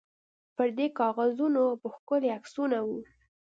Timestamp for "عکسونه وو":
2.37-2.97